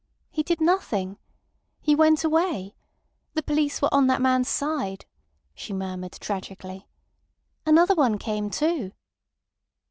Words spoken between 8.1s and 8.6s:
came